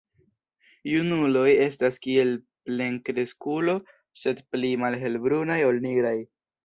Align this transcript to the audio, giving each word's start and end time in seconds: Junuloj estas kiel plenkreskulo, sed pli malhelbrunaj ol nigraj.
Junuloj 0.91 1.51
estas 1.65 1.99
kiel 2.07 2.31
plenkreskulo, 2.69 3.75
sed 4.23 4.41
pli 4.57 4.73
malhelbrunaj 4.85 5.61
ol 5.71 5.79
nigraj. 5.85 6.17